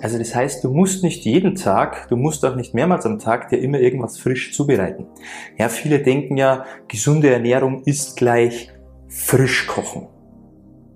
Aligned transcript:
Also 0.00 0.16
das 0.16 0.32
heißt, 0.32 0.62
du 0.62 0.70
musst 0.72 1.02
nicht 1.02 1.24
jeden 1.24 1.56
Tag, 1.56 2.06
du 2.08 2.14
musst 2.14 2.44
auch 2.44 2.54
nicht 2.54 2.72
mehrmals 2.72 3.04
am 3.04 3.18
Tag 3.18 3.48
dir 3.48 3.56
immer 3.56 3.80
irgendwas 3.80 4.16
frisch 4.16 4.54
zubereiten. 4.54 5.06
Ja, 5.58 5.68
viele 5.68 5.98
denken 6.00 6.36
ja, 6.36 6.64
gesunde 6.86 7.30
Ernährung 7.32 7.82
ist 7.82 8.16
gleich 8.16 8.70
frisch 9.08 9.66
kochen. 9.66 10.06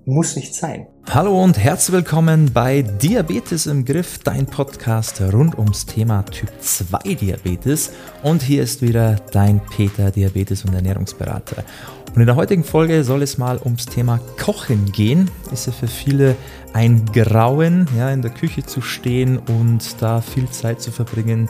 Muss 0.04 0.36
nicht 0.36 0.54
sein. 0.54 0.86
Hallo 1.10 1.42
und 1.42 1.58
herzlich 1.58 1.96
willkommen 1.96 2.52
bei 2.54 2.82
Diabetes 2.82 3.66
im 3.66 3.84
Griff, 3.84 4.18
dein 4.18 4.46
Podcast 4.46 5.20
rund 5.20 5.58
ums 5.58 5.84
Thema 5.84 6.22
Typ 6.22 6.50
2 6.60 7.14
Diabetes. 7.14 7.92
Und 8.22 8.40
hier 8.42 8.62
ist 8.62 8.82
wieder 8.82 9.16
dein 9.32 9.60
Peter, 9.76 10.12
Diabetes- 10.12 10.64
und 10.64 10.74
Ernährungsberater. 10.74 11.64
Und 12.14 12.20
in 12.20 12.26
der 12.26 12.36
heutigen 12.36 12.62
Folge 12.62 13.04
soll 13.04 13.22
es 13.22 13.38
mal 13.38 13.58
ums 13.64 13.86
Thema 13.86 14.20
Kochen 14.38 14.92
gehen. 14.92 15.30
Ist 15.50 15.66
ja 15.66 15.72
für 15.72 15.88
viele 15.88 16.36
ein 16.74 17.06
Grauen, 17.06 17.88
ja, 17.96 18.10
in 18.10 18.20
der 18.20 18.30
Küche 18.30 18.64
zu 18.64 18.82
stehen 18.82 19.38
und 19.38 20.02
da 20.02 20.20
viel 20.20 20.48
Zeit 20.50 20.82
zu 20.82 20.90
verbringen, 20.90 21.48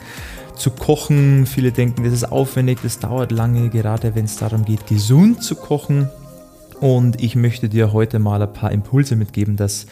zu 0.55 0.71
kochen. 0.71 1.47
Viele 1.47 1.73
denken, 1.73 2.05
das 2.05 2.13
ist 2.13 2.31
aufwendig, 2.31 2.79
das 2.85 3.01
dauert 3.01 3.33
lange, 3.33 3.71
gerade 3.71 4.15
wenn 4.15 4.27
es 4.27 4.37
darum 4.37 4.65
geht, 4.65 4.87
gesund 4.87 5.43
zu 5.43 5.57
kochen. 5.57 6.09
Und 6.81 7.21
ich 7.21 7.35
möchte 7.35 7.69
dir 7.69 7.93
heute 7.93 8.21
mal 8.21 8.41
ein 8.41 8.53
paar 8.53 8.71
Impulse 8.71 9.17
mitgeben, 9.17 9.57
dass 9.57 9.87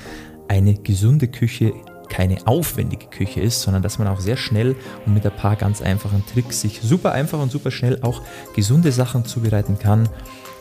eine 0.47 0.75
gesunde 0.75 1.27
Küche 1.27 1.73
keine 2.09 2.47
aufwendige 2.47 3.07
Küche 3.07 3.41
ist, 3.41 3.63
sondern 3.63 3.83
dass 3.83 3.99
man 3.99 4.07
auch 4.07 4.21
sehr 4.21 4.37
schnell 4.37 4.77
und 5.05 5.15
mit 5.15 5.25
ein 5.25 5.35
paar 5.35 5.57
ganz 5.57 5.81
einfachen 5.83 6.25
Tricks 6.33 6.61
sich 6.61 6.81
super 6.81 7.13
einfach 7.13 7.41
und 7.41 7.51
super 7.51 7.73
schnell 7.73 7.99
auch 8.03 8.23
gesunde 8.55 8.93
Sachen 8.93 9.25
zubereiten 9.25 9.79
kann 9.79 10.09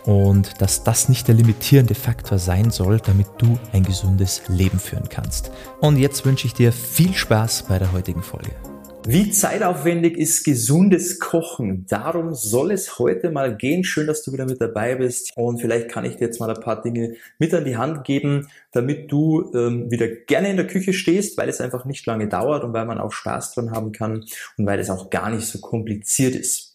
und 0.09 0.59
dass 0.59 0.83
das 0.83 1.07
nicht 1.07 1.27
der 1.27 1.35
limitierende 1.35 1.93
Faktor 1.93 2.39
sein 2.39 2.71
soll, 2.71 2.99
damit 2.99 3.27
du 3.37 3.59
ein 3.73 3.83
gesundes 3.83 4.41
Leben 4.47 4.79
führen 4.79 5.07
kannst. 5.07 5.51
Und 5.81 5.97
jetzt 5.97 6.25
wünsche 6.25 6.47
ich 6.47 6.55
dir 6.55 6.71
viel 6.71 7.13
Spaß 7.13 7.65
bei 7.69 7.77
der 7.77 7.91
heutigen 7.91 8.23
Folge. 8.23 8.49
Wie 9.05 9.29
zeitaufwendig 9.29 10.17
ist 10.17 10.43
gesundes 10.43 11.19
Kochen? 11.19 11.85
Darum 11.87 12.33
soll 12.33 12.71
es 12.71 12.97
heute 12.97 13.29
mal 13.29 13.55
gehen. 13.55 13.83
Schön, 13.83 14.07
dass 14.07 14.23
du 14.23 14.33
wieder 14.33 14.45
mit 14.45 14.59
dabei 14.59 14.95
bist. 14.95 15.31
Und 15.35 15.61
vielleicht 15.61 15.89
kann 15.89 16.05
ich 16.05 16.15
dir 16.15 16.25
jetzt 16.25 16.39
mal 16.39 16.49
ein 16.49 16.59
paar 16.59 16.81
Dinge 16.81 17.13
mit 17.37 17.53
an 17.53 17.63
die 17.63 17.77
Hand 17.77 18.03
geben, 18.03 18.47
damit 18.71 19.11
du 19.11 19.51
ähm, 19.53 19.91
wieder 19.91 20.07
gerne 20.07 20.49
in 20.49 20.57
der 20.57 20.67
Küche 20.67 20.93
stehst, 20.93 21.37
weil 21.37 21.49
es 21.49 21.61
einfach 21.61 21.85
nicht 21.85 22.05
lange 22.07 22.27
dauert 22.27 22.63
und 22.63 22.73
weil 22.73 22.85
man 22.85 22.97
auch 22.97 23.11
Spaß 23.11 23.53
dran 23.53 23.71
haben 23.71 23.91
kann 23.91 24.25
und 24.57 24.65
weil 24.65 24.79
es 24.79 24.89
auch 24.89 25.11
gar 25.11 25.29
nicht 25.29 25.45
so 25.45 25.59
kompliziert 25.59 26.35
ist. 26.35 26.68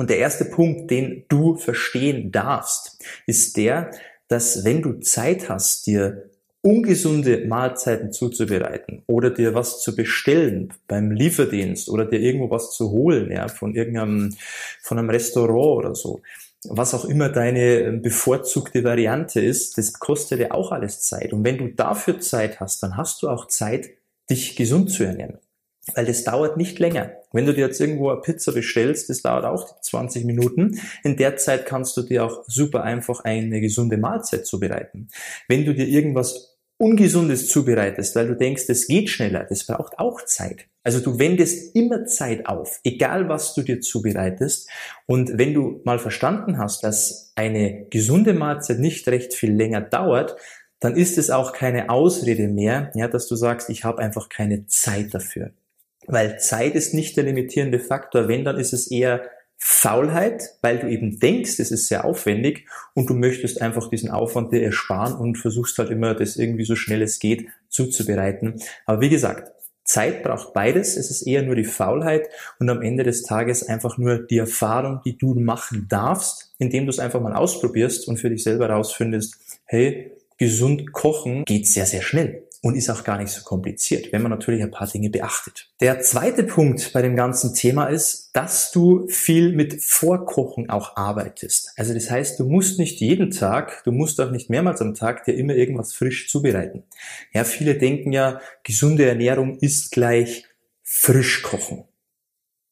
Und 0.00 0.08
der 0.08 0.16
erste 0.16 0.46
Punkt, 0.46 0.90
den 0.90 1.26
du 1.28 1.56
verstehen 1.56 2.32
darfst, 2.32 3.04
ist 3.26 3.58
der, 3.58 3.90
dass 4.28 4.64
wenn 4.64 4.80
du 4.80 4.94
Zeit 5.00 5.50
hast, 5.50 5.86
dir 5.86 6.30
ungesunde 6.62 7.44
Mahlzeiten 7.46 8.10
zuzubereiten 8.10 9.02
oder 9.06 9.28
dir 9.28 9.54
was 9.54 9.82
zu 9.82 9.94
bestellen 9.94 10.72
beim 10.88 11.10
Lieferdienst 11.10 11.90
oder 11.90 12.06
dir 12.06 12.18
irgendwo 12.18 12.50
was 12.50 12.74
zu 12.74 12.90
holen, 12.90 13.30
ja, 13.30 13.48
von 13.48 13.74
irgendeinem, 13.74 14.34
von 14.80 14.98
einem 14.98 15.10
Restaurant 15.10 15.84
oder 15.84 15.94
so, 15.94 16.22
was 16.64 16.94
auch 16.94 17.04
immer 17.04 17.28
deine 17.28 17.92
bevorzugte 17.92 18.82
Variante 18.82 19.42
ist, 19.42 19.76
das 19.76 19.98
kostet 19.98 20.40
ja 20.40 20.52
auch 20.52 20.72
alles 20.72 21.02
Zeit. 21.02 21.34
Und 21.34 21.44
wenn 21.44 21.58
du 21.58 21.68
dafür 21.68 22.20
Zeit 22.20 22.58
hast, 22.58 22.82
dann 22.82 22.96
hast 22.96 23.22
du 23.22 23.28
auch 23.28 23.48
Zeit, 23.48 23.90
dich 24.30 24.56
gesund 24.56 24.90
zu 24.92 25.04
ernähren. 25.04 25.40
Weil 25.94 26.06
das 26.06 26.24
dauert 26.24 26.56
nicht 26.56 26.78
länger. 26.78 27.12
Wenn 27.32 27.46
du 27.46 27.54
dir 27.54 27.66
jetzt 27.66 27.80
irgendwo 27.80 28.10
eine 28.10 28.20
Pizza 28.20 28.52
bestellst, 28.52 29.08
das 29.08 29.22
dauert 29.22 29.44
auch 29.44 29.80
20 29.80 30.24
Minuten. 30.24 30.80
In 31.04 31.16
der 31.16 31.36
Zeit 31.36 31.66
kannst 31.66 31.96
du 31.96 32.02
dir 32.02 32.24
auch 32.24 32.44
super 32.46 32.82
einfach 32.82 33.20
eine 33.20 33.60
gesunde 33.60 33.96
Mahlzeit 33.96 34.46
zubereiten. 34.46 35.08
Wenn 35.48 35.64
du 35.64 35.74
dir 35.74 35.86
irgendwas 35.86 36.58
Ungesundes 36.80 37.48
zubereitest, 37.48 38.16
weil 38.16 38.26
du 38.26 38.36
denkst, 38.36 38.66
das 38.66 38.86
geht 38.86 39.10
schneller, 39.10 39.44
das 39.46 39.66
braucht 39.66 39.98
auch 39.98 40.24
Zeit. 40.24 40.66
Also 40.82 41.00
du 41.00 41.18
wendest 41.18 41.76
immer 41.76 42.06
Zeit 42.06 42.46
auf, 42.46 42.80
egal 42.84 43.28
was 43.28 43.54
du 43.54 43.60
dir 43.60 43.80
zubereitest. 43.80 44.66
Und 45.04 45.36
wenn 45.36 45.52
du 45.52 45.82
mal 45.84 45.98
verstanden 45.98 46.56
hast, 46.56 46.82
dass 46.82 47.32
eine 47.36 47.86
gesunde 47.90 48.32
Mahlzeit 48.32 48.78
nicht 48.78 49.06
recht 49.08 49.34
viel 49.34 49.52
länger 49.52 49.82
dauert, 49.82 50.36
dann 50.80 50.96
ist 50.96 51.18
es 51.18 51.28
auch 51.30 51.52
keine 51.52 51.90
Ausrede 51.90 52.48
mehr, 52.48 52.90
ja, 52.94 53.08
dass 53.08 53.28
du 53.28 53.36
sagst, 53.36 53.68
ich 53.68 53.84
habe 53.84 53.98
einfach 53.98 54.30
keine 54.30 54.66
Zeit 54.66 55.12
dafür. 55.12 55.52
Weil 56.10 56.38
Zeit 56.38 56.74
ist 56.74 56.94
nicht 56.94 57.16
der 57.16 57.24
limitierende 57.24 57.78
Faktor. 57.78 58.28
Wenn, 58.28 58.44
dann 58.44 58.58
ist 58.58 58.72
es 58.72 58.90
eher 58.90 59.22
Faulheit, 59.62 60.54
weil 60.62 60.78
du 60.78 60.88
eben 60.88 61.20
denkst, 61.20 61.58
es 61.58 61.70
ist 61.70 61.86
sehr 61.86 62.06
aufwendig 62.06 62.66
und 62.94 63.10
du 63.10 63.14
möchtest 63.14 63.60
einfach 63.60 63.90
diesen 63.90 64.10
Aufwand 64.10 64.52
dir 64.52 64.62
ersparen 64.62 65.14
und 65.14 65.36
versuchst 65.36 65.76
halt 65.78 65.90
immer, 65.90 66.14
das 66.14 66.36
irgendwie 66.36 66.64
so 66.64 66.76
schnell 66.76 67.02
es 67.02 67.18
geht 67.18 67.46
zuzubereiten. 67.68 68.54
Aber 68.86 69.02
wie 69.02 69.10
gesagt, 69.10 69.52
Zeit 69.84 70.22
braucht 70.22 70.54
beides. 70.54 70.96
Es 70.96 71.10
ist 71.10 71.22
eher 71.22 71.42
nur 71.42 71.56
die 71.56 71.64
Faulheit 71.64 72.28
und 72.58 72.70
am 72.70 72.80
Ende 72.80 73.02
des 73.02 73.22
Tages 73.22 73.68
einfach 73.68 73.98
nur 73.98 74.18
die 74.18 74.38
Erfahrung, 74.38 75.00
die 75.04 75.18
du 75.18 75.34
machen 75.34 75.86
darfst, 75.90 76.54
indem 76.58 76.86
du 76.86 76.90
es 76.90 76.98
einfach 76.98 77.20
mal 77.20 77.34
ausprobierst 77.34 78.08
und 78.08 78.16
für 78.16 78.30
dich 78.30 78.42
selber 78.42 78.70
rausfindest, 78.70 79.36
hey, 79.66 80.12
gesund 80.38 80.92
kochen 80.92 81.44
geht 81.44 81.66
sehr, 81.66 81.86
sehr 81.86 82.02
schnell 82.02 82.44
und 82.62 82.76
ist 82.76 82.90
auch 82.90 83.04
gar 83.04 83.16
nicht 83.18 83.30
so 83.30 83.42
kompliziert, 83.42 84.12
wenn 84.12 84.22
man 84.22 84.30
natürlich 84.30 84.62
ein 84.62 84.70
paar 84.70 84.86
Dinge 84.86 85.08
beachtet. 85.08 85.70
Der 85.80 86.00
zweite 86.00 86.44
Punkt 86.44 86.92
bei 86.92 87.00
dem 87.00 87.16
ganzen 87.16 87.54
Thema 87.54 87.86
ist, 87.86 88.30
dass 88.34 88.70
du 88.70 89.08
viel 89.08 89.52
mit 89.54 89.82
Vorkochen 89.82 90.68
auch 90.68 90.96
arbeitest. 90.96 91.72
Also 91.76 91.94
das 91.94 92.10
heißt, 92.10 92.38
du 92.38 92.44
musst 92.44 92.78
nicht 92.78 93.00
jeden 93.00 93.30
Tag, 93.30 93.82
du 93.84 93.92
musst 93.92 94.20
auch 94.20 94.30
nicht 94.30 94.50
mehrmals 94.50 94.82
am 94.82 94.94
Tag 94.94 95.24
dir 95.24 95.34
immer 95.34 95.54
irgendwas 95.54 95.94
frisch 95.94 96.28
zubereiten. 96.28 96.84
Ja, 97.32 97.44
viele 97.44 97.78
denken 97.78 98.12
ja, 98.12 98.40
gesunde 98.62 99.06
Ernährung 99.06 99.58
ist 99.58 99.90
gleich 99.90 100.44
frisch 100.82 101.42
kochen. 101.42 101.84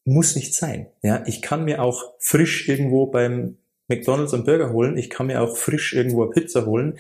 Muss 0.05 0.37
nicht 0.37 0.55
sein. 0.55 0.89
Ja, 1.03 1.23
ich 1.27 1.41
kann 1.41 1.65
mir 1.65 1.83
auch 1.83 2.15
frisch 2.19 2.69
irgendwo 2.69 3.07
beim 3.07 3.57
McDonald's 3.89 4.35
einen 4.35 4.45
Burger 4.45 4.73
holen, 4.73 4.99
ich 4.99 5.09
kann 5.09 5.27
mir 5.29 5.41
auch 5.41 5.57
frisch 5.57 5.95
irgendwo 5.95 6.23
eine 6.23 6.33
Pizza 6.33 6.67
holen. 6.67 6.99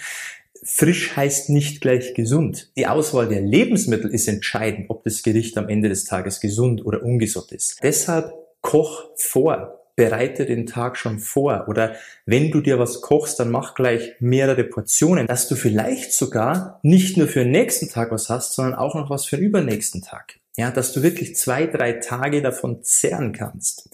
Frisch 0.64 1.16
heißt 1.16 1.50
nicht 1.50 1.80
gleich 1.80 2.14
gesund. 2.14 2.70
Die 2.76 2.86
Auswahl 2.86 3.28
der 3.28 3.40
Lebensmittel 3.40 4.10
ist 4.10 4.28
entscheidend, 4.28 4.90
ob 4.90 5.04
das 5.04 5.22
Gericht 5.22 5.56
am 5.58 5.68
Ende 5.68 5.88
des 5.88 6.04
Tages 6.04 6.40
gesund 6.40 6.84
oder 6.84 7.02
ungesund 7.02 7.52
ist. 7.52 7.78
Deshalb 7.82 8.32
koch 8.60 9.10
vor. 9.16 9.74
Bereite 9.96 10.46
den 10.46 10.66
Tag 10.66 10.96
schon 10.96 11.18
vor. 11.18 11.64
Oder 11.66 11.96
wenn 12.24 12.52
du 12.52 12.60
dir 12.60 12.78
was 12.78 13.00
kochst, 13.00 13.40
dann 13.40 13.50
mach 13.50 13.74
gleich 13.74 14.14
mehrere 14.20 14.62
Portionen, 14.62 15.26
dass 15.26 15.48
du 15.48 15.56
vielleicht 15.56 16.12
sogar 16.12 16.78
nicht 16.84 17.16
nur 17.16 17.26
für 17.26 17.40
den 17.40 17.50
nächsten 17.50 17.88
Tag 17.88 18.12
was 18.12 18.28
hast, 18.28 18.54
sondern 18.54 18.74
auch 18.74 18.94
noch 18.94 19.10
was 19.10 19.24
für 19.24 19.36
den 19.36 19.46
übernächsten 19.46 20.02
Tag. 20.02 20.38
Ja, 20.56 20.70
dass 20.70 20.92
du 20.92 21.02
wirklich 21.02 21.34
zwei, 21.34 21.66
drei 21.66 21.94
Tage 21.94 22.42
davon 22.42 22.84
zehren 22.84 23.32
kannst. 23.32 23.90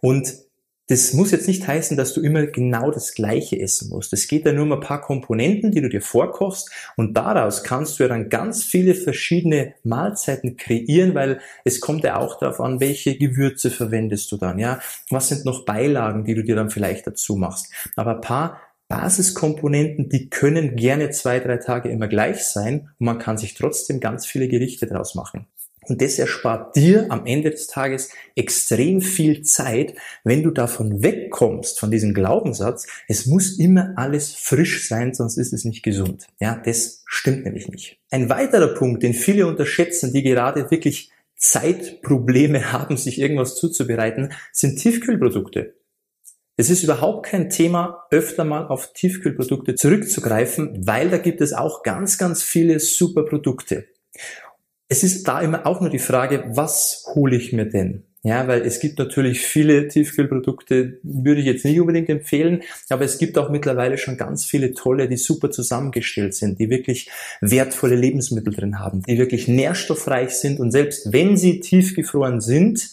Und 0.00 0.32
das 0.88 1.12
muss 1.12 1.30
jetzt 1.30 1.46
nicht 1.48 1.66
heißen, 1.66 1.96
dass 1.96 2.14
du 2.14 2.22
immer 2.22 2.46
genau 2.46 2.90
das 2.90 3.14
Gleiche 3.14 3.60
essen 3.60 3.90
musst. 3.90 4.12
Es 4.14 4.26
geht 4.26 4.46
ja 4.46 4.52
nur 4.52 4.64
um 4.64 4.72
ein 4.72 4.80
paar 4.80 5.02
Komponenten, 5.02 5.70
die 5.70 5.82
du 5.82 5.88
dir 5.88 6.00
vorkochst 6.00 6.70
und 6.96 7.14
daraus 7.14 7.62
kannst 7.62 7.98
du 7.98 8.04
ja 8.04 8.08
dann 8.08 8.30
ganz 8.30 8.64
viele 8.64 8.94
verschiedene 8.94 9.74
Mahlzeiten 9.84 10.56
kreieren, 10.56 11.14
weil 11.14 11.40
es 11.64 11.80
kommt 11.80 12.04
ja 12.04 12.16
auch 12.16 12.38
darauf 12.38 12.60
an, 12.60 12.80
welche 12.80 13.16
Gewürze 13.16 13.70
verwendest 13.70 14.32
du 14.32 14.38
dann, 14.38 14.58
ja? 14.58 14.80
Was 15.10 15.28
sind 15.28 15.44
noch 15.44 15.66
Beilagen, 15.66 16.24
die 16.24 16.34
du 16.34 16.42
dir 16.42 16.56
dann 16.56 16.70
vielleicht 16.70 17.06
dazu 17.06 17.36
machst? 17.36 17.70
Aber 17.94 18.16
ein 18.16 18.20
paar 18.22 18.60
Basiskomponenten, 18.88 20.08
die 20.08 20.30
können 20.30 20.74
gerne 20.74 21.10
zwei, 21.10 21.40
drei 21.40 21.58
Tage 21.58 21.90
immer 21.90 22.08
gleich 22.08 22.44
sein 22.44 22.88
und 22.98 23.04
man 23.04 23.18
kann 23.18 23.36
sich 23.36 23.52
trotzdem 23.52 24.00
ganz 24.00 24.24
viele 24.24 24.48
Gerichte 24.48 24.86
draus 24.86 25.14
machen. 25.14 25.46
Und 25.88 26.02
das 26.02 26.18
erspart 26.18 26.76
dir 26.76 27.06
am 27.08 27.24
Ende 27.24 27.50
des 27.50 27.66
Tages 27.66 28.10
extrem 28.36 29.00
viel 29.00 29.42
Zeit, 29.42 29.94
wenn 30.22 30.42
du 30.42 30.50
davon 30.50 31.02
wegkommst, 31.02 31.80
von 31.80 31.90
diesem 31.90 32.12
Glaubenssatz, 32.12 32.86
es 33.08 33.26
muss 33.26 33.58
immer 33.58 33.94
alles 33.96 34.34
frisch 34.34 34.86
sein, 34.86 35.14
sonst 35.14 35.38
ist 35.38 35.52
es 35.52 35.64
nicht 35.64 35.82
gesund. 35.82 36.26
Ja, 36.40 36.60
das 36.62 37.02
stimmt 37.06 37.44
nämlich 37.44 37.68
nicht. 37.68 37.98
Ein 38.10 38.28
weiterer 38.28 38.74
Punkt, 38.74 39.02
den 39.02 39.14
viele 39.14 39.46
unterschätzen, 39.46 40.12
die 40.12 40.22
gerade 40.22 40.70
wirklich 40.70 41.10
Zeitprobleme 41.36 42.72
haben, 42.72 42.96
sich 42.96 43.18
irgendwas 43.18 43.56
zuzubereiten, 43.56 44.32
sind 44.52 44.76
Tiefkühlprodukte. 44.76 45.74
Es 46.60 46.70
ist 46.70 46.82
überhaupt 46.82 47.26
kein 47.26 47.50
Thema, 47.50 48.04
öfter 48.10 48.44
mal 48.44 48.66
auf 48.66 48.92
Tiefkühlprodukte 48.92 49.76
zurückzugreifen, 49.76 50.86
weil 50.86 51.08
da 51.08 51.16
gibt 51.16 51.40
es 51.40 51.52
auch 51.52 51.84
ganz, 51.84 52.18
ganz 52.18 52.42
viele 52.42 52.80
super 52.80 53.24
Produkte 53.24 53.86
es 54.88 55.02
ist 55.02 55.28
da 55.28 55.40
immer 55.40 55.66
auch 55.66 55.80
nur 55.80 55.90
die 55.90 55.98
Frage, 55.98 56.44
was 56.48 57.04
hole 57.14 57.36
ich 57.36 57.52
mir 57.52 57.66
denn? 57.66 58.04
Ja, 58.24 58.48
weil 58.48 58.62
es 58.62 58.80
gibt 58.80 58.98
natürlich 58.98 59.40
viele 59.40 59.86
Tiefkühlprodukte, 59.86 60.98
würde 61.04 61.40
ich 61.40 61.46
jetzt 61.46 61.64
nicht 61.64 61.80
unbedingt 61.80 62.08
empfehlen, 62.08 62.62
aber 62.88 63.04
es 63.04 63.18
gibt 63.18 63.38
auch 63.38 63.48
mittlerweile 63.48 63.96
schon 63.96 64.16
ganz 64.16 64.44
viele 64.44 64.74
tolle, 64.74 65.08
die 65.08 65.16
super 65.16 65.52
zusammengestellt 65.52 66.34
sind, 66.34 66.58
die 66.58 66.68
wirklich 66.68 67.08
wertvolle 67.40 67.94
Lebensmittel 67.94 68.52
drin 68.52 68.80
haben, 68.80 69.02
die 69.02 69.18
wirklich 69.18 69.46
nährstoffreich 69.46 70.30
sind 70.30 70.58
und 70.58 70.72
selbst 70.72 71.12
wenn 71.12 71.36
sie 71.36 71.60
tiefgefroren 71.60 72.40
sind, 72.40 72.90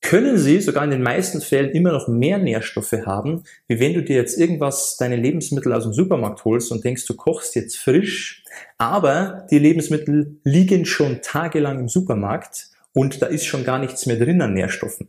können 0.00 0.38
sie 0.38 0.60
sogar 0.60 0.84
in 0.84 0.90
den 0.90 1.02
meisten 1.02 1.40
Fällen 1.40 1.70
immer 1.70 1.92
noch 1.92 2.08
mehr 2.08 2.38
Nährstoffe 2.38 2.92
haben, 3.04 3.44
wie 3.68 3.80
wenn 3.80 3.94
du 3.94 4.02
dir 4.02 4.16
jetzt 4.16 4.38
irgendwas, 4.38 4.96
deine 4.96 5.16
Lebensmittel 5.16 5.72
aus 5.72 5.84
dem 5.84 5.92
Supermarkt 5.92 6.44
holst 6.44 6.72
und 6.72 6.84
denkst, 6.84 7.06
du 7.06 7.14
kochst 7.14 7.54
jetzt 7.54 7.76
frisch, 7.76 8.44
aber 8.78 9.46
die 9.50 9.58
Lebensmittel 9.58 10.38
liegen 10.44 10.84
schon 10.86 11.20
tagelang 11.22 11.78
im 11.80 11.88
Supermarkt 11.88 12.70
und 12.92 13.22
da 13.22 13.26
ist 13.26 13.46
schon 13.46 13.64
gar 13.64 13.78
nichts 13.78 14.06
mehr 14.06 14.16
drin 14.16 14.42
an 14.42 14.54
Nährstoffen. 14.54 15.08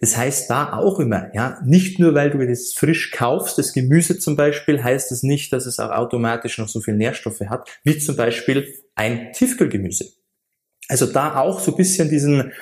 Das 0.00 0.16
heißt 0.16 0.50
da 0.50 0.72
auch 0.72 0.98
immer, 0.98 1.30
ja, 1.34 1.60
nicht 1.64 1.98
nur 1.98 2.14
weil 2.14 2.30
du 2.30 2.44
das 2.46 2.72
frisch 2.72 3.12
kaufst, 3.12 3.58
das 3.58 3.72
Gemüse 3.72 4.18
zum 4.18 4.34
Beispiel, 4.34 4.82
heißt 4.82 5.12
es 5.12 5.20
das 5.20 5.22
nicht, 5.22 5.52
dass 5.52 5.66
es 5.66 5.78
auch 5.78 5.90
automatisch 5.90 6.58
noch 6.58 6.68
so 6.68 6.80
viel 6.80 6.94
Nährstoffe 6.94 7.42
hat, 7.48 7.68
wie 7.84 7.98
zum 7.98 8.16
Beispiel 8.16 8.74
ein 8.94 9.32
Tiefkühlgemüse. 9.32 10.06
Also 10.88 11.06
da 11.06 11.36
auch 11.36 11.60
so 11.60 11.70
ein 11.72 11.76
bisschen 11.76 12.10
diesen, 12.10 12.52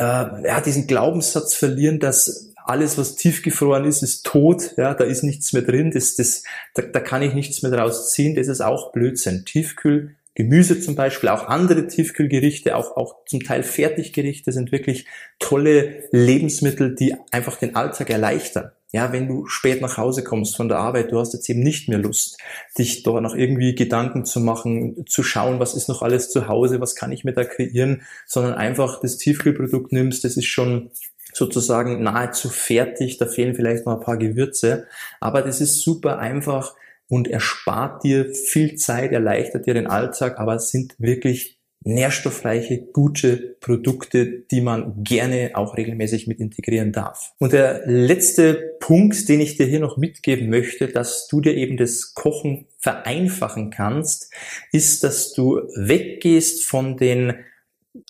äh, 0.00 0.46
ja, 0.46 0.60
diesen 0.64 0.86
Glaubenssatz 0.86 1.54
verlieren, 1.54 2.00
dass 2.00 2.52
alles, 2.64 2.96
was 2.96 3.16
tiefgefroren 3.16 3.84
ist, 3.84 4.02
ist 4.02 4.24
tot, 4.24 4.74
ja, 4.76 4.94
da 4.94 5.04
ist 5.04 5.22
nichts 5.22 5.52
mehr 5.52 5.62
drin, 5.62 5.90
das, 5.90 6.14
das, 6.14 6.42
da, 6.74 6.82
da 6.82 7.00
kann 7.00 7.22
ich 7.22 7.34
nichts 7.34 7.62
mehr 7.62 7.70
draus 7.70 8.10
ziehen, 8.10 8.34
das 8.34 8.48
ist 8.48 8.60
auch 8.60 8.92
Blödsinn. 8.92 9.44
Tiefkühl 9.44 10.16
Gemüse 10.34 10.80
zum 10.80 10.94
Beispiel, 10.94 11.28
auch 11.28 11.48
andere 11.48 11.86
Tiefkühlgerichte, 11.86 12.76
auch, 12.76 12.96
auch 12.96 13.24
zum 13.26 13.42
Teil 13.42 13.62
Fertiggerichte 13.62 14.52
sind 14.52 14.72
wirklich 14.72 15.06
tolle 15.38 16.04
Lebensmittel, 16.12 16.94
die 16.94 17.14
einfach 17.30 17.56
den 17.56 17.76
Alltag 17.76 18.08
erleichtern. 18.08 18.70
Ja, 18.92 19.12
wenn 19.12 19.28
du 19.28 19.46
spät 19.46 19.80
nach 19.80 19.96
Hause 19.98 20.24
kommst 20.24 20.56
von 20.56 20.68
der 20.68 20.78
Arbeit, 20.78 21.12
du 21.12 21.18
hast 21.18 21.32
jetzt 21.32 21.48
eben 21.48 21.60
nicht 21.60 21.88
mehr 21.88 21.98
Lust, 21.98 22.38
dich 22.76 23.02
da 23.02 23.20
noch 23.20 23.36
irgendwie 23.36 23.74
Gedanken 23.74 24.24
zu 24.24 24.40
machen, 24.40 25.06
zu 25.06 25.22
schauen, 25.22 25.60
was 25.60 25.74
ist 25.74 25.88
noch 25.88 26.02
alles 26.02 26.30
zu 26.30 26.48
Hause, 26.48 26.80
was 26.80 26.96
kann 26.96 27.12
ich 27.12 27.24
mir 27.24 27.32
da 27.32 27.44
kreieren, 27.44 28.02
sondern 28.26 28.54
einfach 28.54 29.00
das 29.00 29.16
Tiefkühlprodukt 29.16 29.92
nimmst, 29.92 30.24
das 30.24 30.36
ist 30.36 30.46
schon 30.46 30.90
sozusagen 31.32 32.02
nahezu 32.02 32.48
fertig, 32.48 33.18
da 33.18 33.26
fehlen 33.26 33.54
vielleicht 33.54 33.86
noch 33.86 33.94
ein 33.94 34.04
paar 34.04 34.16
Gewürze, 34.16 34.86
aber 35.20 35.42
das 35.42 35.60
ist 35.60 35.82
super 35.82 36.18
einfach, 36.18 36.74
und 37.10 37.28
erspart 37.28 38.04
dir 38.04 38.32
viel 38.32 38.76
Zeit, 38.76 39.12
erleichtert 39.12 39.66
dir 39.66 39.74
den 39.74 39.88
Alltag, 39.88 40.38
aber 40.38 40.54
es 40.54 40.70
sind 40.70 40.94
wirklich 40.98 41.58
nährstoffreiche, 41.82 42.78
gute 42.92 43.56
Produkte, 43.60 44.26
die 44.50 44.60
man 44.60 45.02
gerne 45.02 45.52
auch 45.54 45.76
regelmäßig 45.76 46.26
mit 46.26 46.38
integrieren 46.38 46.92
darf. 46.92 47.32
Und 47.38 47.52
der 47.52 47.82
letzte 47.86 48.76
Punkt, 48.90 49.28
den 49.28 49.38
ich 49.38 49.56
dir 49.56 49.66
hier 49.66 49.78
noch 49.78 49.98
mitgeben 49.98 50.50
möchte, 50.50 50.88
dass 50.88 51.28
du 51.28 51.40
dir 51.40 51.54
eben 51.54 51.76
das 51.76 52.12
Kochen 52.14 52.66
vereinfachen 52.78 53.70
kannst, 53.70 54.34
ist, 54.72 55.04
dass 55.04 55.32
du 55.32 55.60
weggehst 55.76 56.64
von 56.64 56.96
den 56.96 57.34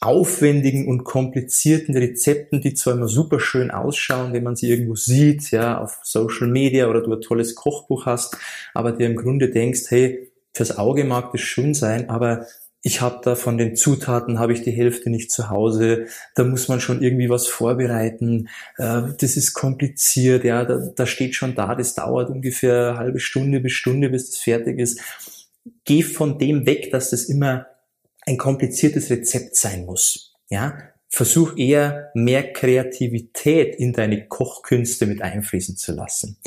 aufwendigen 0.01 0.89
und 0.89 1.05
komplizierten 1.05 1.95
Rezepten, 1.95 2.63
die 2.63 2.73
zwar 2.73 2.95
immer 2.95 3.09
super 3.09 3.41
schön 3.41 3.71
ausschauen, 3.71 4.33
wenn 4.33 4.43
man 4.43 4.57
sie 4.57 4.71
irgendwo 4.71 4.95
sieht, 4.95 5.51
ja, 5.51 5.77
auf 5.77 5.99
Social 6.03 6.49
Media 6.49 6.89
oder 6.89 7.03
du 7.03 7.13
ein 7.13 7.21
tolles 7.21 7.55
Kochbuch 7.55 8.07
hast, 8.07 8.39
aber 8.73 8.93
dir 8.93 9.05
im 9.05 9.17
Grunde 9.17 9.51
denkst, 9.51 9.83
hey, 9.91 10.33
fürs 10.55 10.79
Auge 10.79 11.05
mag 11.05 11.31
das 11.33 11.43
schön 11.43 11.75
sein, 11.75 12.09
aber 12.09 12.47
ich 12.83 13.01
habe 13.01 13.21
da 13.23 13.35
von 13.35 13.59
den 13.59 13.77
Zutaten 13.77 14.39
habe 14.39 14.53
ich 14.53 14.63
die 14.63 14.71
Hälfte 14.71 15.11
nicht 15.11 15.31
zu 15.31 15.51
Hause, 15.51 16.07
da 16.35 16.45
muss 16.45 16.69
man 16.69 16.81
schon 16.81 17.03
irgendwie 17.03 17.29
was 17.29 17.47
vorbereiten, 17.47 18.49
äh, 18.79 19.03
das 19.19 19.37
ist 19.37 19.53
kompliziert, 19.53 20.45
ja, 20.45 20.65
da, 20.65 20.79
da 20.95 21.07
steht 21.07 21.35
schon 21.35 21.55
da, 21.55 21.75
das 21.75 21.95
dauert 21.95 22.31
ungefähr 22.31 22.91
eine 22.91 22.99
halbe 22.99 23.21
Stunde 23.21 23.61
bis 23.61 23.73
Stunde, 23.73 24.09
bis 24.09 24.31
das 24.31 24.39
fertig 24.39 24.79
ist. 24.79 25.01
Geh 25.85 26.03
von 26.03 26.39
dem 26.39 26.67
weg, 26.67 26.91
dass 26.91 27.11
das 27.11 27.25
immer 27.25 27.67
ein 28.27 28.39
kompliziertes 28.39 29.11
Rezept 29.11 29.57
sein 29.57 29.85
muss. 29.85 30.35
Ja, 30.49 30.79
versuch 31.09 31.57
eher 31.57 32.11
mehr 32.15 32.53
Kreativität 32.53 33.77
in 33.77 33.93
deine 33.93 34.27
Kochkünste 34.27 35.07
mit 35.07 35.23
einfließen 35.23 35.77
zu 35.77 35.93
lassen. 35.93 36.39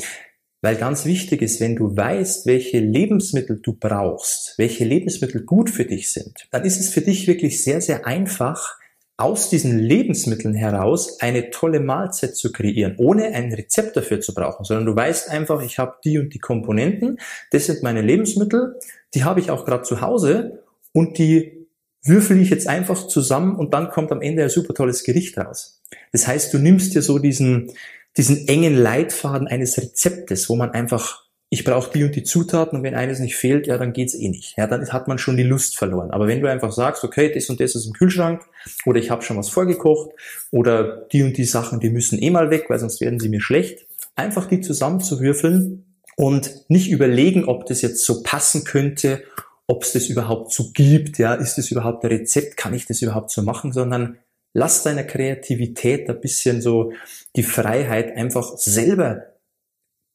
Weil 0.64 0.76
ganz 0.76 1.04
wichtig 1.04 1.42
ist, 1.42 1.60
wenn 1.60 1.76
du 1.76 1.94
weißt, 1.94 2.46
welche 2.46 2.80
Lebensmittel 2.80 3.60
du 3.62 3.74
brauchst, 3.74 4.54
welche 4.56 4.86
Lebensmittel 4.86 5.44
gut 5.44 5.68
für 5.68 5.84
dich 5.84 6.10
sind, 6.10 6.48
dann 6.52 6.64
ist 6.64 6.80
es 6.80 6.88
für 6.88 7.02
dich 7.02 7.26
wirklich 7.26 7.62
sehr, 7.62 7.82
sehr 7.82 8.06
einfach, 8.06 8.78
aus 9.18 9.50
diesen 9.50 9.78
Lebensmitteln 9.78 10.54
heraus 10.54 11.20
eine 11.20 11.50
tolle 11.50 11.80
Mahlzeit 11.80 12.34
zu 12.34 12.50
kreieren, 12.50 12.94
ohne 12.96 13.26
ein 13.26 13.52
Rezept 13.52 13.94
dafür 13.94 14.22
zu 14.22 14.32
brauchen, 14.32 14.64
sondern 14.64 14.86
du 14.86 14.96
weißt 14.96 15.28
einfach, 15.28 15.60
ich 15.60 15.78
habe 15.78 15.96
die 16.02 16.16
und 16.16 16.32
die 16.32 16.38
Komponenten, 16.38 17.18
das 17.50 17.66
sind 17.66 17.82
meine 17.82 18.00
Lebensmittel, 18.00 18.76
die 19.12 19.22
habe 19.22 19.40
ich 19.40 19.50
auch 19.50 19.66
gerade 19.66 19.82
zu 19.82 20.00
Hause 20.00 20.62
und 20.92 21.18
die 21.18 21.66
würfel 22.02 22.40
ich 22.40 22.48
jetzt 22.48 22.68
einfach 22.68 23.06
zusammen 23.06 23.54
und 23.56 23.74
dann 23.74 23.90
kommt 23.90 24.10
am 24.12 24.22
Ende 24.22 24.42
ein 24.42 24.48
super 24.48 24.72
tolles 24.72 25.04
Gericht 25.04 25.36
raus. 25.36 25.82
Das 26.12 26.26
heißt, 26.26 26.54
du 26.54 26.58
nimmst 26.58 26.94
dir 26.94 27.02
so 27.02 27.18
diesen, 27.18 27.70
diesen 28.16 28.48
engen 28.48 28.76
Leitfaden 28.76 29.48
eines 29.48 29.76
Rezeptes, 29.76 30.48
wo 30.48 30.56
man 30.56 30.70
einfach, 30.70 31.24
ich 31.50 31.64
brauche 31.64 31.90
die 31.92 32.04
und 32.04 32.14
die 32.14 32.22
Zutaten 32.22 32.78
und 32.78 32.84
wenn 32.84 32.94
eines 32.94 33.18
nicht 33.18 33.36
fehlt, 33.36 33.66
ja, 33.66 33.78
dann 33.78 33.92
geht's 33.92 34.14
eh 34.14 34.28
nicht. 34.28 34.56
Ja, 34.56 34.66
dann 34.66 34.88
hat 34.92 35.08
man 35.08 35.18
schon 35.18 35.36
die 35.36 35.42
Lust 35.42 35.76
verloren. 35.76 36.10
Aber 36.10 36.26
wenn 36.26 36.40
du 36.40 36.48
einfach 36.48 36.72
sagst, 36.72 37.04
okay, 37.04 37.32
das 37.32 37.48
und 37.50 37.60
das 37.60 37.74
ist 37.74 37.86
im 37.86 37.92
Kühlschrank 37.92 38.42
oder 38.86 38.98
ich 38.98 39.10
habe 39.10 39.22
schon 39.22 39.36
was 39.36 39.48
vorgekocht 39.48 40.10
oder 40.50 41.06
die 41.12 41.22
und 41.22 41.36
die 41.36 41.44
Sachen, 41.44 41.80
die 41.80 41.90
müssen 41.90 42.20
eh 42.20 42.30
mal 42.30 42.50
weg, 42.50 42.66
weil 42.68 42.78
sonst 42.78 43.00
werden 43.00 43.20
sie 43.20 43.28
mir 43.28 43.40
schlecht, 43.40 43.86
einfach 44.16 44.46
die 44.46 44.60
zusammenzuwürfeln 44.60 45.84
und 46.16 46.64
nicht 46.68 46.90
überlegen, 46.90 47.44
ob 47.44 47.66
das 47.66 47.82
jetzt 47.82 48.04
so 48.04 48.22
passen 48.22 48.64
könnte 48.64 49.22
ob 49.66 49.82
es 49.82 49.92
das 49.92 50.08
überhaupt 50.08 50.52
so 50.52 50.70
gibt, 50.72 51.18
ja, 51.18 51.34
ist 51.34 51.56
das 51.56 51.70
überhaupt 51.70 52.04
ein 52.04 52.10
Rezept, 52.10 52.56
kann 52.56 52.74
ich 52.74 52.86
das 52.86 53.00
überhaupt 53.02 53.30
so 53.30 53.42
machen, 53.42 53.72
sondern 53.72 54.18
lass 54.54 54.82
deiner 54.82 55.04
Kreativität 55.04 56.08
ein 56.08 56.20
bisschen 56.20 56.62
so 56.62 56.92
die 57.36 57.42
Freiheit, 57.42 58.16
einfach 58.16 58.56
selber 58.56 59.26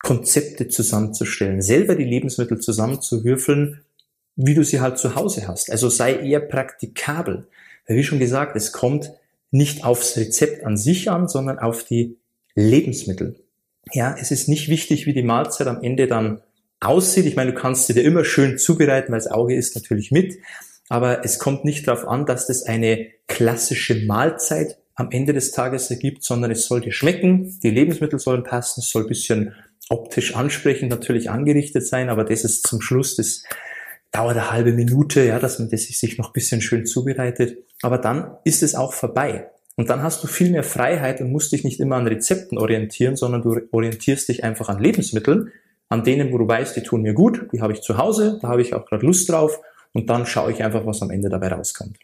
Konzepte 0.01 0.69
zusammenzustellen, 0.69 1.62
selber 1.62 1.95
die 1.95 2.06
Lebensmittel 2.06 2.59
zusammenzuwürfeln, 2.59 3.81
wie 4.38 4.56
du 4.56 4.63
sie 4.63 4.80
halt 4.80 4.97
zu 4.97 5.15
Hause 5.15 5.47
hast. 5.47 5.69
Also 5.69 5.89
sei 5.89 6.15
eher 6.15 6.39
praktikabel. 6.39 7.47
Weil 7.86 7.97
wie 7.97 8.03
schon 8.03 8.19
gesagt, 8.19 8.56
es 8.56 8.71
kommt 8.71 9.12
nicht 9.51 9.83
aufs 9.83 10.15
Rezept 10.15 10.63
an 10.63 10.77
sich 10.77 11.12
an, 11.12 11.27
sondern 11.27 11.59
auf 11.59 11.83
die 11.83 12.18
Lebensmittel. 12.56 13.35
Ja, 13.92 14.15
es 14.19 14.31
ist 14.31 14.47
nicht 14.47 14.69
wichtig, 14.69 15.06
wie 15.06 15.13
die 15.13 15.24
Mahlzeit 15.24 15.68
am 15.68 15.83
Ende 15.83 16.07
dann 16.07 16.42
aussieht. 16.80 17.25
Ich 17.25 17.35
meine, 17.35 17.51
du 17.51 17.59
kannst 17.59 17.88
sie 17.88 17.94
dir 17.94 18.03
immer 18.03 18.24
schön 18.24 18.57
zubereiten, 18.57 19.12
weil 19.12 19.19
das 19.19 19.31
Auge 19.31 19.56
ist 19.56 19.75
natürlich 19.75 20.12
mit. 20.12 20.38
Aber 20.89 21.24
es 21.24 21.39
kommt 21.39 21.63
nicht 21.63 21.88
darauf 21.88 22.07
an, 22.07 22.25
dass 22.25 22.47
das 22.47 22.63
eine 22.63 23.07
klassische 23.27 24.06
Mahlzeit 24.06 24.77
am 24.95 25.12
Ende 25.12 25.31
des 25.31 25.51
Tages 25.51 25.89
ergibt, 25.89 26.24
sondern 26.24 26.51
es 26.51 26.65
soll 26.65 26.81
dir 26.81 26.91
schmecken, 26.91 27.57
die 27.63 27.69
Lebensmittel 27.69 28.19
sollen 28.19 28.44
passen, 28.44 28.81
es 28.81 28.89
soll 28.89 29.03
ein 29.03 29.07
bisschen 29.07 29.53
optisch 29.88 30.36
ansprechend 30.36 30.89
natürlich 30.89 31.30
angerichtet 31.30 31.86
sein, 31.86 32.09
aber 32.09 32.25
das 32.25 32.44
ist 32.44 32.68
zum 32.68 32.81
Schluss, 32.81 33.15
das 33.15 33.44
dauert 34.12 34.38
eine 34.38 34.51
halbe 34.51 34.74
Minute, 34.74 35.24
ja, 35.24 35.39
dass 35.39 35.59
man 35.59 35.69
das 35.69 35.83
sich 35.83 36.18
noch 36.18 36.30
ein 36.30 36.33
bisschen 36.33 36.62
schön 36.62 36.86
zubereitet. 36.86 37.59
Aber 37.81 37.97
dann 37.97 38.38
ist 38.44 38.63
es 38.63 38.75
auch 38.75 38.94
vorbei. 38.94 39.50
Und 39.75 39.89
dann 39.89 40.03
hast 40.03 40.23
du 40.23 40.28
viel 40.28 40.49
mehr 40.49 40.64
Freiheit 40.64 41.21
und 41.21 41.31
musst 41.31 41.54
dich 41.54 41.64
nicht 41.64 41.80
immer 41.80 41.95
an 41.95 42.07
Rezepten 42.07 42.57
orientieren, 42.57 43.16
sondern 43.16 43.42
du 43.42 43.61
orientierst 43.71 44.28
dich 44.28 44.44
einfach 44.44 44.68
an 44.68 44.80
Lebensmitteln, 44.80 45.52
an 45.87 46.04
denen, 46.04 46.33
wo 46.33 46.37
du 46.37 46.47
weißt, 46.47 46.75
die 46.75 46.83
tun 46.83 47.02
mir 47.02 47.14
gut, 47.14 47.47
die 47.54 47.61
habe 47.61 47.73
ich 47.73 47.81
zu 47.81 47.97
Hause, 47.97 48.40
da 48.42 48.49
habe 48.49 48.61
ich 48.61 48.73
auch 48.73 48.85
gerade 48.85 49.06
Lust 49.06 49.30
drauf 49.30 49.61
und 49.94 50.10
dann 50.10 50.26
schaue 50.26 50.52
ich 50.52 50.64
einfach, 50.64 50.86
was 50.86 51.02
am 51.02 51.12
Ende 51.12 51.30
dabei 51.30 51.50
rauskommt. 51.50 51.98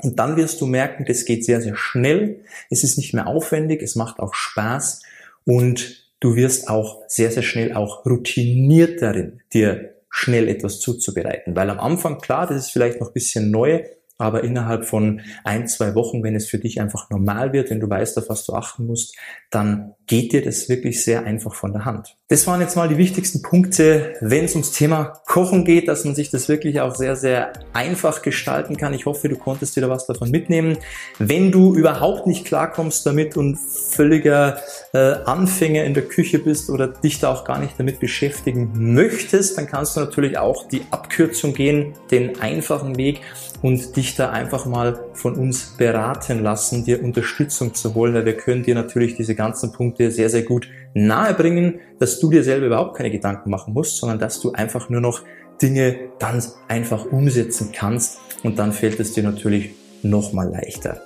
Und 0.00 0.18
dann 0.18 0.36
wirst 0.36 0.60
du 0.60 0.66
merken, 0.66 1.04
das 1.06 1.24
geht 1.24 1.44
sehr, 1.44 1.60
sehr 1.60 1.76
schnell, 1.76 2.44
es 2.70 2.82
ist 2.82 2.96
nicht 2.96 3.14
mehr 3.14 3.26
aufwendig, 3.26 3.82
es 3.82 3.94
macht 3.94 4.20
auch 4.20 4.34
Spaß 4.34 5.02
und 5.44 6.10
du 6.20 6.34
wirst 6.34 6.68
auch 6.68 7.02
sehr, 7.08 7.30
sehr 7.30 7.42
schnell 7.42 7.74
auch 7.74 8.06
routiniert 8.06 9.02
darin, 9.02 9.42
dir 9.52 9.94
schnell 10.08 10.48
etwas 10.48 10.80
zuzubereiten. 10.80 11.56
Weil 11.56 11.70
am 11.70 11.80
Anfang, 11.80 12.18
klar, 12.18 12.46
das 12.46 12.66
ist 12.66 12.70
vielleicht 12.70 13.00
noch 13.00 13.08
ein 13.08 13.14
bisschen 13.14 13.50
neu, 13.50 13.82
aber 14.22 14.44
innerhalb 14.44 14.84
von 14.84 15.20
ein, 15.42 15.66
zwei 15.66 15.96
Wochen, 15.96 16.22
wenn 16.22 16.36
es 16.36 16.48
für 16.48 16.58
dich 16.58 16.80
einfach 16.80 17.10
normal 17.10 17.52
wird, 17.52 17.70
wenn 17.70 17.80
du 17.80 17.90
weißt, 17.90 18.16
auf 18.18 18.28
was 18.28 18.46
du 18.46 18.52
achten 18.52 18.86
musst, 18.86 19.16
dann 19.50 19.94
geht 20.06 20.32
dir 20.32 20.42
das 20.42 20.68
wirklich 20.68 21.02
sehr 21.04 21.24
einfach 21.24 21.54
von 21.54 21.72
der 21.72 21.84
Hand. 21.84 22.16
Das 22.28 22.46
waren 22.46 22.60
jetzt 22.60 22.76
mal 22.76 22.88
die 22.88 22.98
wichtigsten 22.98 23.42
Punkte, 23.42 24.14
wenn 24.20 24.44
es 24.44 24.52
ums 24.52 24.72
Thema 24.72 25.20
Kochen 25.26 25.64
geht, 25.64 25.88
dass 25.88 26.04
man 26.04 26.14
sich 26.14 26.30
das 26.30 26.48
wirklich 26.48 26.80
auch 26.80 26.94
sehr, 26.94 27.16
sehr 27.16 27.52
einfach 27.72 28.22
gestalten 28.22 28.76
kann. 28.76 28.94
Ich 28.94 29.06
hoffe, 29.06 29.28
du 29.28 29.36
konntest 29.36 29.76
da 29.76 29.88
was 29.90 30.06
davon 30.06 30.30
mitnehmen. 30.30 30.78
Wenn 31.18 31.50
du 31.50 31.74
überhaupt 31.74 32.26
nicht 32.26 32.44
klarkommst 32.44 33.04
damit 33.06 33.36
und 33.36 33.58
völliger 33.58 34.58
äh, 34.92 34.98
Anfänger 34.98 35.84
in 35.84 35.94
der 35.94 36.04
Küche 36.04 36.38
bist 36.38 36.70
oder 36.70 36.88
dich 36.88 37.18
da 37.18 37.32
auch 37.32 37.44
gar 37.44 37.58
nicht 37.58 37.78
damit 37.78 37.98
beschäftigen 37.98 38.70
möchtest, 38.94 39.58
dann 39.58 39.66
kannst 39.66 39.96
du 39.96 40.00
natürlich 40.00 40.38
auch 40.38 40.68
die 40.68 40.82
Abkürzung 40.90 41.54
gehen, 41.54 41.94
den 42.10 42.40
einfachen 42.40 42.96
Weg 42.96 43.20
und 43.62 43.96
dich 43.96 44.11
da 44.14 44.30
einfach 44.30 44.66
mal 44.66 45.04
von 45.14 45.34
uns 45.34 45.74
beraten 45.76 46.42
lassen, 46.42 46.84
dir 46.84 47.02
Unterstützung 47.02 47.74
zu 47.74 47.94
holen, 47.94 48.14
weil 48.14 48.24
wir 48.24 48.36
können 48.36 48.62
dir 48.62 48.74
natürlich 48.74 49.16
diese 49.16 49.34
ganzen 49.34 49.72
Punkte 49.72 50.10
sehr, 50.10 50.30
sehr 50.30 50.42
gut 50.42 50.68
nahebringen, 50.94 51.80
dass 51.98 52.18
du 52.20 52.30
dir 52.30 52.44
selber 52.44 52.66
überhaupt 52.66 52.96
keine 52.96 53.10
Gedanken 53.10 53.50
machen 53.50 53.74
musst, 53.74 53.96
sondern 53.98 54.18
dass 54.18 54.40
du 54.40 54.52
einfach 54.52 54.88
nur 54.88 55.00
noch 55.00 55.22
Dinge 55.60 55.96
ganz 56.18 56.56
einfach 56.68 57.06
umsetzen 57.06 57.70
kannst 57.74 58.18
und 58.42 58.58
dann 58.58 58.72
fällt 58.72 58.98
es 59.00 59.12
dir 59.12 59.22
natürlich 59.22 59.70
noch 60.02 60.32
mal 60.32 60.48
leichter. 60.48 61.00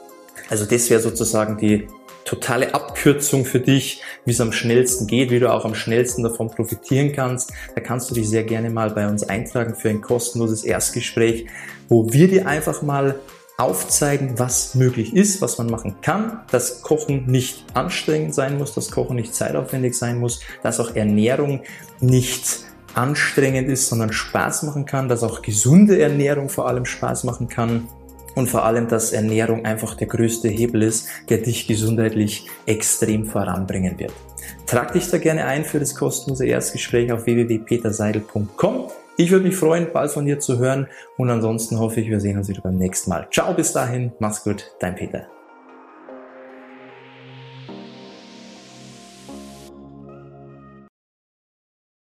Also 0.49 0.65
das 0.65 0.89
wäre 0.91 1.01
sozusagen 1.01 1.59
die 1.59 1.87
totale 2.27 2.75
Abkürzung 2.75 3.47
für 3.47 3.61
dich, 3.61 4.03
wie 4.27 4.33
es 4.33 4.41
am 4.41 4.53
schnellsten 4.53 5.07
geht, 5.07 5.31
wie 5.31 5.39
du 5.39 5.51
auch 5.51 5.65
am 5.65 5.75
schnellsten 5.75 6.23
davon 6.23 6.51
profitieren 6.51 7.13
kannst. 7.13 7.53
Da 7.75 7.81
kannst 7.81 8.11
du 8.11 8.15
dich 8.15 8.29
sehr 8.29 8.45
gerne 8.45 8.69
mal 8.69 8.91
bei 8.91 9.09
uns 9.09 9.23
eintragen 9.23 9.75
für 9.75 9.89
ein 9.89 10.03
kostenloses 10.03 10.65
Erstgespräch, 10.65 11.47
wo 11.89 12.13
wir 12.13 12.29
dir 12.29 12.47
einfach 12.47 12.83
mal 12.83 13.21
aufzeigen, 13.59 14.39
was 14.39 14.75
möglich 14.75 15.17
ist, 15.17 15.41
was 15.41 15.57
man 15.57 15.69
machen 15.69 15.97
kann, 16.03 16.41
dass 16.51 16.83
Kochen 16.83 17.25
nicht 17.27 17.65
anstrengend 17.73 18.35
sein 18.35 18.59
muss, 18.59 18.75
dass 18.75 18.91
Kochen 18.91 19.17
nicht 19.17 19.35
zeitaufwendig 19.35 19.97
sein 19.97 20.19
muss, 20.19 20.41
dass 20.63 20.79
auch 20.79 20.95
Ernährung 20.95 21.63
nicht 22.01 22.67
anstrengend 22.95 23.69
ist, 23.69 23.89
sondern 23.89 24.13
Spaß 24.13 24.65
machen 24.65 24.85
kann, 24.85 25.09
dass 25.09 25.23
auch 25.23 25.41
gesunde 25.43 25.99
Ernährung 26.01 26.49
vor 26.49 26.69
allem 26.69 26.85
Spaß 26.85 27.25
machen 27.25 27.49
kann 27.49 27.89
und 28.37 28.49
vor 28.49 28.65
allem, 28.65 28.87
dass 28.87 29.13
Ernährung 29.13 29.65
einfach 29.65 29.95
der 29.95 30.07
größte 30.07 30.49
Hebel 30.49 30.83
ist, 30.83 31.09
der 31.29 31.39
dich 31.39 31.67
gesundheitlich 31.67 32.47
extrem 32.67 33.25
voranbringen 33.25 33.99
wird. 33.99 34.13
Trag 34.67 34.93
dich 34.93 35.11
da 35.11 35.19
gerne 35.19 35.47
ein 35.47 35.65
für 35.65 35.81
das 35.81 35.97
kostenlose 35.97 36.47
Erstgespräch 36.47 37.11
auf 37.11 37.27
www.peterseidel.com. 37.27 38.91
Ich 39.17 39.31
würde 39.31 39.47
mich 39.47 39.57
freuen, 39.57 39.89
bald 39.93 40.13
von 40.13 40.27
dir 40.27 40.39
zu 40.39 40.59
hören 40.59 40.87
und 41.17 41.31
ansonsten 41.31 41.79
hoffe 41.79 42.01
ich, 42.01 42.11
wir 42.11 42.21
sehen 42.21 42.37
uns 42.37 42.49
wieder 42.49 42.61
beim 42.61 42.77
nächsten 42.77 43.11
Mal. 43.11 43.27
Ciao, 43.33 43.55
bis 43.55 43.73
dahin, 43.73 44.13
mach's 44.19 44.45
gut, 44.45 44.71
dein 44.79 44.95
Peter. 44.95 45.36